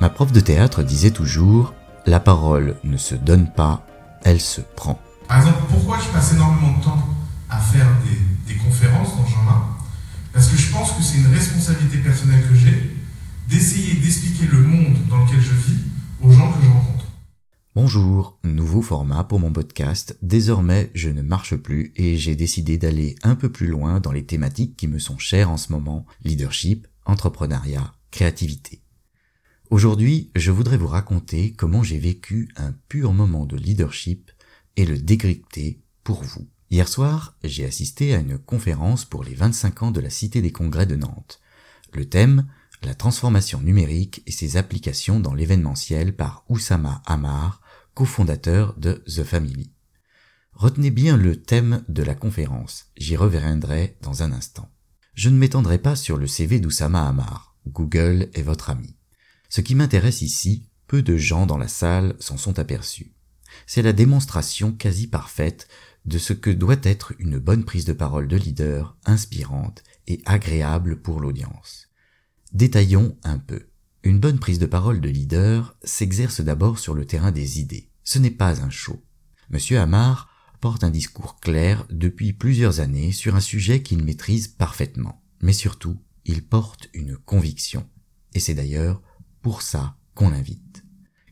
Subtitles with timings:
[0.00, 1.74] Ma prof de théâtre disait toujours
[2.06, 3.86] La parole ne se donne pas,
[4.24, 4.98] elle se prend.
[5.28, 7.06] Par exemple, pourquoi je passe énormément de temps
[7.50, 7.86] à faire
[8.46, 9.62] des, conférences dans Jean-Marc
[10.32, 12.96] Parce que je pense que c'est une responsabilité personnelle que j'ai
[13.48, 15.80] d'essayer d'expliquer le monde dans lequel je vis
[16.22, 17.04] aux gens que je rencontre.
[17.74, 20.16] Bonjour, nouveau format pour mon podcast.
[20.22, 24.24] Désormais, je ne marche plus et j'ai décidé d'aller un peu plus loin dans les
[24.24, 28.80] thématiques qui me sont chères en ce moment, leadership, entrepreneuriat, créativité.
[29.70, 34.32] Aujourd'hui, je voudrais vous raconter comment j'ai vécu un pur moment de leadership
[34.74, 36.48] et le décrypter pour vous.
[36.72, 40.50] Hier soir, j'ai assisté à une conférence pour les 25 ans de la Cité des
[40.50, 41.40] Congrès de Nantes.
[41.92, 42.48] Le thème,
[42.82, 47.60] la transformation numérique et ses applications dans l'événementiel par Oussama Hamar,
[47.94, 49.70] cofondateur de The Family.
[50.52, 54.68] Retenez bien le thème de la conférence, j'y reviendrai dans un instant.
[55.14, 58.96] Je ne m'étendrai pas sur le CV d'Oussama Hamar, Google est votre ami.
[59.50, 63.12] Ce qui m'intéresse ici, peu de gens dans la salle s'en sont aperçus.
[63.66, 65.68] C'est la démonstration quasi parfaite
[66.06, 71.02] de ce que doit être une bonne prise de parole de leader, inspirante et agréable
[71.02, 71.88] pour l'audience.
[72.52, 73.66] Détaillons un peu.
[74.04, 77.90] Une bonne prise de parole de leader s'exerce d'abord sur le terrain des idées.
[78.04, 79.04] Ce n'est pas un show.
[79.50, 85.22] Monsieur Hamar porte un discours clair depuis plusieurs années sur un sujet qu'il maîtrise parfaitement.
[85.42, 87.88] Mais surtout, il porte une conviction.
[88.34, 89.02] Et c'est d'ailleurs
[89.42, 90.84] pour ça qu'on l'invite.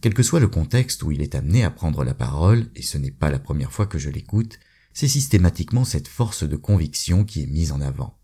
[0.00, 2.98] Quel que soit le contexte où il est amené à prendre la parole, et ce
[2.98, 4.58] n'est pas la première fois que je l'écoute,
[4.92, 8.18] c'est systématiquement cette force de conviction qui est mise en avant.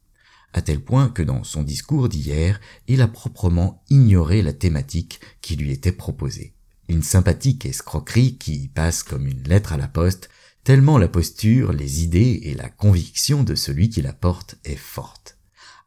[0.52, 5.56] À tel point que dans son discours d'hier, il a proprement ignoré la thématique qui
[5.56, 6.54] lui était proposée.
[6.88, 10.28] Une sympathique escroquerie qui passe comme une lettre à la poste,
[10.62, 15.38] tellement la posture, les idées et la conviction de celui qui la porte est forte.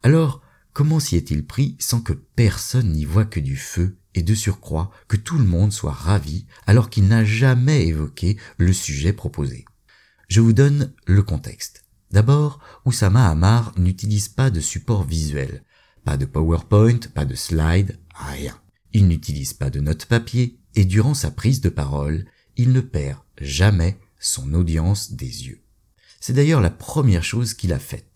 [0.02, 0.42] Alors,
[0.76, 4.90] Comment s'y est-il pris sans que personne n'y voit que du feu et de surcroît
[5.08, 9.64] que tout le monde soit ravi alors qu'il n'a jamais évoqué le sujet proposé?
[10.28, 11.86] Je vous donne le contexte.
[12.10, 15.64] D'abord, Oussama Hamar n'utilise pas de support visuel,
[16.04, 18.60] pas de PowerPoint, pas de slide, rien.
[18.92, 22.26] Il n'utilise pas de notes papier et durant sa prise de parole,
[22.58, 25.62] il ne perd jamais son audience des yeux.
[26.20, 28.15] C'est d'ailleurs la première chose qu'il a faite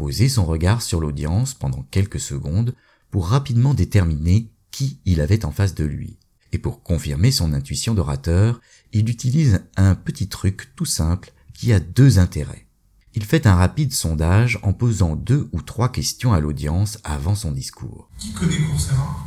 [0.00, 2.74] poser son regard sur l'audience pendant quelques secondes
[3.10, 6.16] pour rapidement déterminer qui il avait en face de lui.
[6.52, 8.62] Et pour confirmer son intuition d'orateur,
[8.94, 12.66] il utilise un petit truc tout simple qui a deux intérêts.
[13.12, 17.52] Il fait un rapide sondage en posant deux ou trois questions à l'audience avant son
[17.52, 18.08] discours.
[18.16, 19.26] Qui connaît Coursera?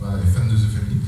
[0.00, 1.00] Les fans de The Family.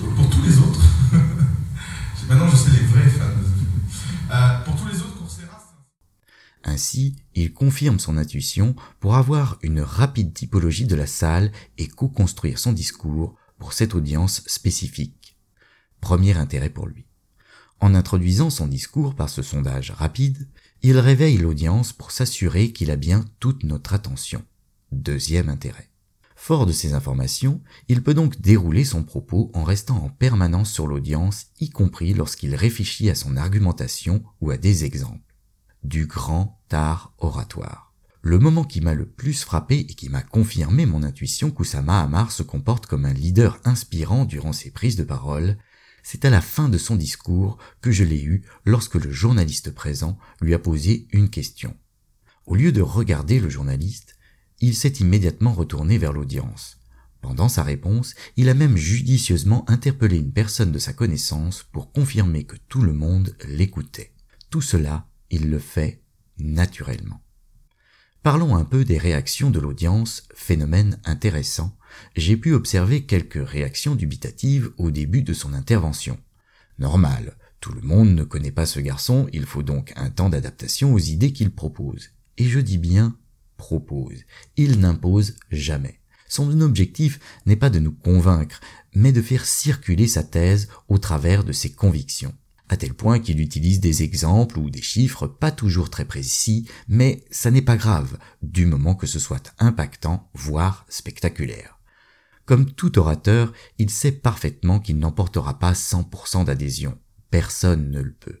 [0.00, 0.82] Pour tous les autres,
[2.28, 4.32] maintenant je sais les vrais fans de The Family.
[4.32, 5.08] Euh, pour tous les autres,
[6.68, 12.58] ainsi, il confirme son intuition pour avoir une rapide typologie de la salle et co-construire
[12.58, 15.36] son discours pour cette audience spécifique.
[16.00, 17.06] Premier intérêt pour lui.
[17.80, 20.48] En introduisant son discours par ce sondage rapide,
[20.82, 24.44] il réveille l'audience pour s'assurer qu'il a bien toute notre attention.
[24.92, 25.90] Deuxième intérêt.
[26.34, 30.86] Fort de ces informations, il peut donc dérouler son propos en restant en permanence sur
[30.86, 35.27] l'audience, y compris lorsqu'il réfléchit à son argumentation ou à des exemples
[35.84, 37.94] du grand art oratoire.
[38.20, 42.32] Le moment qui m'a le plus frappé et qui m'a confirmé mon intuition qu'Oussama Hamar
[42.32, 45.56] se comporte comme un leader inspirant durant ses prises de parole,
[46.02, 50.18] c'est à la fin de son discours que je l'ai eu lorsque le journaliste présent
[50.40, 51.76] lui a posé une question.
[52.46, 54.16] Au lieu de regarder le journaliste,
[54.60, 56.78] il s'est immédiatement retourné vers l'audience.
[57.20, 62.44] Pendant sa réponse, il a même judicieusement interpellé une personne de sa connaissance pour confirmer
[62.44, 64.12] que tout le monde l'écoutait.
[64.50, 66.02] Tout cela il le fait
[66.38, 67.22] naturellement.
[68.22, 71.76] Parlons un peu des réactions de l'audience, phénomène intéressant.
[72.16, 76.18] J'ai pu observer quelques réactions dubitatives au début de son intervention.
[76.78, 80.92] Normal, tout le monde ne connaît pas ce garçon, il faut donc un temps d'adaptation
[80.92, 82.10] aux idées qu'il propose.
[82.36, 83.16] Et je dis bien
[83.56, 84.24] propose.
[84.56, 86.00] Il n'impose jamais.
[86.28, 88.60] Son objectif n'est pas de nous convaincre,
[88.94, 92.34] mais de faire circuler sa thèse au travers de ses convictions
[92.68, 97.24] à tel point qu'il utilise des exemples ou des chiffres pas toujours très précis, mais
[97.30, 101.78] ça n'est pas grave, du moment que ce soit impactant, voire spectaculaire.
[102.44, 106.98] Comme tout orateur, il sait parfaitement qu'il n'emportera pas 100% d'adhésion.
[107.30, 108.40] Personne ne le peut.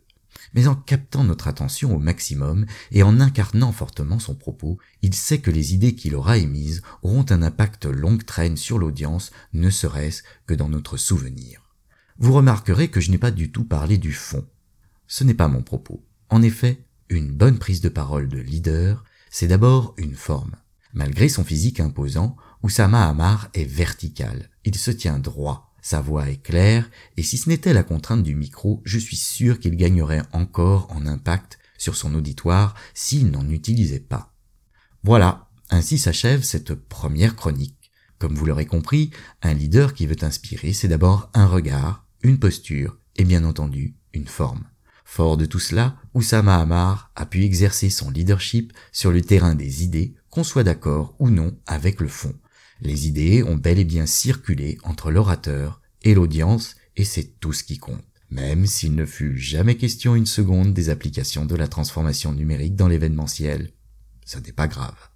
[0.54, 5.40] Mais en captant notre attention au maximum et en incarnant fortement son propos, il sait
[5.40, 10.22] que les idées qu'il aura émises auront un impact longue traîne sur l'audience, ne serait-ce
[10.46, 11.67] que dans notre souvenir
[12.18, 14.44] vous remarquerez que je n'ai pas du tout parlé du fond.
[15.06, 16.04] Ce n'est pas mon propos.
[16.30, 20.56] En effet, une bonne prise de parole de leader, c'est d'abord une forme.
[20.92, 24.50] Malgré son physique imposant, Oussama Hamar est vertical.
[24.64, 25.74] Il se tient droit.
[25.80, 29.60] Sa voix est claire, et si ce n'était la contrainte du micro, je suis sûr
[29.60, 34.34] qu'il gagnerait encore en impact sur son auditoire s'il n'en utilisait pas.
[35.04, 37.92] Voilà, ainsi s'achève cette première chronique.
[38.18, 39.12] Comme vous l'aurez compris,
[39.42, 44.26] un leader qui veut inspirer, c'est d'abord un regard, une posture et bien entendu une
[44.26, 44.64] forme.
[45.04, 49.82] Fort de tout cela, Oussama Hamar a pu exercer son leadership sur le terrain des
[49.82, 52.34] idées, qu'on soit d'accord ou non avec le fond.
[52.80, 57.64] Les idées ont bel et bien circulé entre l'orateur et l'audience, et c'est tout ce
[57.64, 58.04] qui compte.
[58.30, 62.88] Même s'il ne fut jamais question une seconde des applications de la transformation numérique dans
[62.88, 63.70] l'événementiel,
[64.26, 65.08] ça n'est pas grave.